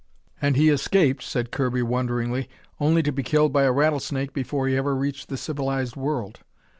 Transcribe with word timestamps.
"And 0.41 0.55
he 0.57 0.69
escaped," 0.69 1.21
said 1.21 1.51
Kirby 1.51 1.83
wonderingly, 1.83 2.49
"only 2.79 3.03
to 3.03 3.11
be 3.11 3.21
killed 3.21 3.53
by 3.53 3.65
a 3.65 3.71
rattlesnake 3.71 4.33
before 4.33 4.67
he 4.67 4.75
ever 4.75 4.95
reached 4.95 5.29
the 5.29 5.37
civilized 5.37 5.95
world. 5.95 6.39